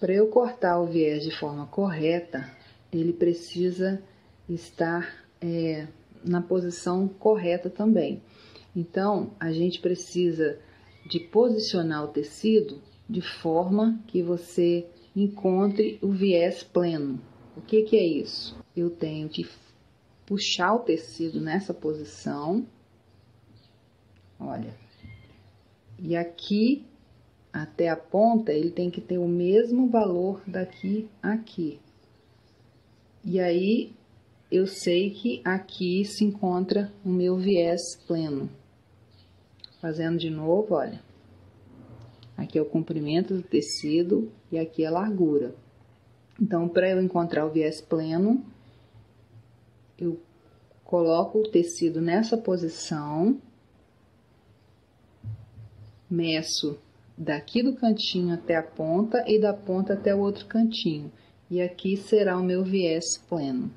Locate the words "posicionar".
11.18-12.04